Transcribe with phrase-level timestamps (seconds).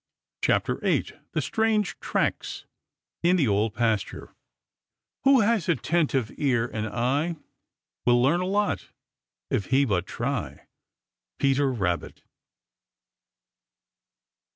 [0.41, 2.65] CHAPTER VIII THE STRANGE TRACKS
[3.21, 4.33] IN THE OLD PASTURE
[5.25, 7.35] Who has attentive ear and eye
[8.07, 8.87] Will learn a lot
[9.51, 10.65] if he but try.
[11.37, 12.23] Peter Rabbit.